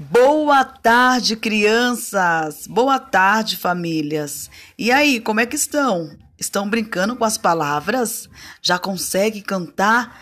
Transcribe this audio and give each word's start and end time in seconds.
Boa 0.00 0.64
tarde, 0.64 1.34
crianças! 1.34 2.68
Boa 2.68 3.00
tarde, 3.00 3.56
famílias! 3.56 4.48
E 4.78 4.92
aí, 4.92 5.18
como 5.18 5.40
é 5.40 5.46
que 5.46 5.56
estão? 5.56 6.16
Estão 6.38 6.70
brincando 6.70 7.16
com 7.16 7.24
as 7.24 7.36
palavras? 7.36 8.30
Já 8.62 8.78
consegue 8.78 9.42
cantar 9.42 10.16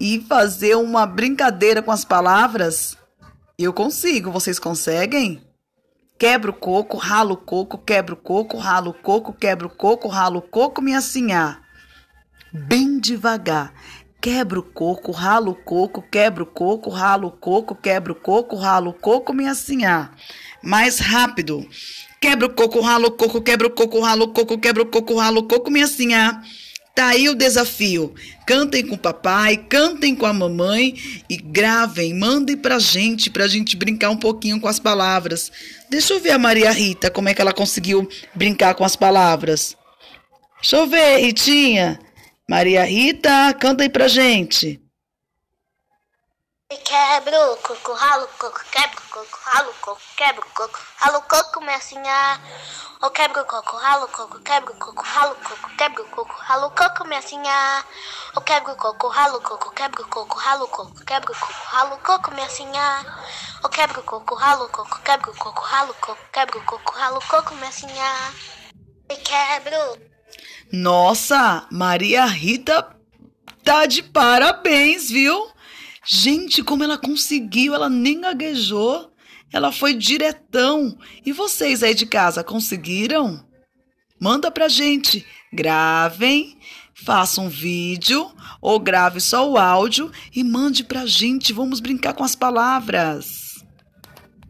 e 0.00 0.20
fazer 0.28 0.74
uma 0.74 1.06
brincadeira 1.06 1.80
com 1.80 1.92
as 1.92 2.04
palavras? 2.04 2.98
Eu 3.56 3.72
consigo, 3.72 4.32
vocês 4.32 4.58
conseguem? 4.58 5.40
Quebra 6.18 6.50
o 6.50 6.54
coco, 6.54 6.96
ralo 6.96 7.34
o 7.34 7.36
coco, 7.36 7.78
quebra 7.78 8.14
o 8.14 8.18
coco, 8.18 8.58
ralo 8.58 8.90
o 8.90 8.94
coco, 8.94 9.32
quebra 9.32 9.68
o 9.68 9.70
coco, 9.70 10.08
ralo 10.08 10.40
o 10.40 10.42
coco, 10.42 10.82
minha 10.82 11.00
sinhá. 11.00 11.60
Bem 12.52 12.98
devagar. 12.98 13.72
Quebra 14.20 14.60
o 14.60 14.62
coco, 14.62 15.12
ralo 15.12 15.52
o 15.52 15.54
coco, 15.54 16.02
quebra 16.02 16.42
o 16.42 16.46
coco, 16.46 16.90
ralo 16.90 17.28
o 17.28 17.30
coco, 17.30 17.74
quebra 17.74 18.12
o 18.12 18.14
coco, 18.14 18.54
ralo 18.54 18.90
o 18.90 18.92
coco, 18.92 19.32
minha 19.32 19.54
sinhá. 19.54 20.10
Mais 20.62 20.98
rápido. 20.98 21.66
Quebra 22.20 22.46
o 22.46 22.50
coco, 22.50 22.80
ralo 22.80 23.06
o 23.06 23.10
coco, 23.12 23.40
quebra 23.40 23.66
o 23.66 23.70
coco, 23.70 23.98
ralo 24.00 24.24
o 24.24 24.28
coco, 24.28 24.58
quebra 24.58 24.82
o 24.82 24.86
coco, 24.86 25.16
ralo 25.16 25.40
o 25.40 25.48
coco, 25.48 25.70
minha 25.70 25.86
sinhá. 25.86 26.42
Tá 26.94 27.06
aí 27.06 27.30
o 27.30 27.34
desafio. 27.34 28.14
Cantem 28.46 28.86
com 28.86 28.94
o 28.94 28.98
papai, 28.98 29.56
cantem 29.56 30.14
com 30.14 30.26
a 30.26 30.34
mamãe 30.34 30.94
e 31.30 31.38
gravem, 31.38 32.12
mandem 32.12 32.58
pra 32.58 32.78
gente, 32.78 33.30
pra 33.30 33.48
gente 33.48 33.74
brincar 33.74 34.10
um 34.10 34.18
pouquinho 34.18 34.60
com 34.60 34.68
as 34.68 34.78
palavras. 34.78 35.50
Deixa 35.88 36.12
eu 36.12 36.20
ver 36.20 36.32
a 36.32 36.38
Maria 36.38 36.70
Rita, 36.70 37.10
como 37.10 37.30
é 37.30 37.34
que 37.34 37.40
ela 37.40 37.54
conseguiu 37.54 38.06
brincar 38.34 38.74
com 38.74 38.84
as 38.84 38.96
palavras. 38.96 39.74
Deixa 40.60 40.76
eu 40.76 40.86
ver, 40.86 41.20
Ritinha. 41.20 41.98
Maria 42.50 42.84
Rita, 42.84 43.54
canta 43.54 43.84
aí 43.84 43.88
pra 43.88 44.08
gente. 44.08 44.82
Quebra 46.68 47.52
o 47.52 47.56
coco, 47.58 47.92
ralo 47.92 48.24
o 48.24 48.28
coco, 48.38 48.60
quebra 48.72 48.98
o 48.98 49.08
coco, 49.08 49.38
ralo 49.44 49.70
o 49.70 49.74
coco, 49.74 50.00
quebra 50.16 50.44
o 50.44 50.50
coco, 50.50 50.80
ralo 50.96 51.18
o 51.18 51.22
coco, 51.22 51.80
senhora. 51.80 52.40
O 53.02 53.10
quebra 53.10 53.42
o 53.42 53.44
coco, 53.44 53.76
ralo 53.76 54.04
o 54.06 54.08
coco, 54.08 54.40
quebra 54.40 54.72
o 54.72 54.76
coco, 54.80 55.00
ralo 55.00 55.32
o 55.34 55.48
coco, 55.48 55.76
quebra 55.76 56.02
o 56.02 56.08
coco, 56.08 56.34
ralo 56.40 56.66
o 56.66 56.70
coco, 56.72 57.22
senhora. 57.22 57.84
O 58.34 58.40
quebra 58.40 58.72
o 58.72 58.76
coco, 58.76 59.06
ralo 59.06 59.36
o 59.36 59.40
coco, 59.42 59.70
quebra 59.72 60.02
o 60.02 60.08
coco, 60.08 60.36
ralo 60.36 60.64
o 60.64 60.68
coco, 60.68 61.04
quebra 61.04 61.30
o 61.30 61.36
coco, 61.38 61.52
ralo 61.66 61.94
o 61.94 61.98
coco, 61.98 62.50
senhora. 62.50 63.06
O 63.62 63.68
quebra 63.68 64.00
o 64.00 64.02
coco, 64.02 64.34
ralo 64.34 64.64
o 64.64 64.68
coco, 64.70 65.00
quebra 65.02 65.30
o 65.30 65.36
coco, 65.36 65.62
ralo 65.62 65.92
o 65.92 65.94
coco, 65.94 66.24
quebra 66.32 66.58
o 66.58 66.64
coco, 66.64 66.98
ralo 66.98 67.18
o 67.18 67.28
coco, 67.28 67.54
minha 67.54 67.70
senhora. 67.70 68.34
Quebra 69.24 69.92
o 69.92 70.09
Nossa, 70.72 71.66
Maria 71.70 72.24
Rita 72.26 72.96
tá 73.64 73.86
de 73.86 74.02
parabéns, 74.02 75.10
viu? 75.10 75.48
Gente, 76.06 76.62
como 76.62 76.84
ela 76.84 76.96
conseguiu, 76.96 77.74
ela 77.74 77.88
nem 77.88 78.20
gaguejou, 78.20 79.12
ela 79.52 79.72
foi 79.72 79.94
diretão. 79.94 80.96
E 81.26 81.32
vocês 81.32 81.82
aí 81.82 81.94
de 81.94 82.06
casa 82.06 82.44
conseguiram? 82.44 83.44
Manda 84.20 84.50
pra 84.50 84.68
gente, 84.68 85.26
gravem, 85.52 86.56
faça 86.94 87.40
um 87.40 87.48
vídeo 87.48 88.30
ou 88.60 88.78
grave 88.78 89.20
só 89.20 89.48
o 89.48 89.56
áudio 89.56 90.10
e 90.34 90.44
mande 90.44 90.84
pra 90.84 91.06
gente. 91.06 91.52
Vamos 91.52 91.80
brincar 91.80 92.14
com 92.14 92.22
as 92.22 92.36
palavras. 92.36 93.39